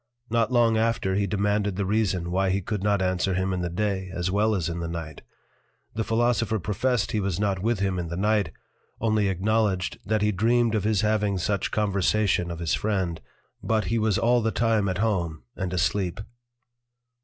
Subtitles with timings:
[0.31, 3.69] Not long after, he demanded the reason why he could not answer him in the
[3.69, 5.21] Day as well as in the Night;
[5.93, 8.51] The Philosopher professed he was not with him in the Night,
[8.99, 13.21] only acknowledged that he dreamed of his having such conversation of his Friend,
[13.61, 16.19] but he was all the time at home, and asleep.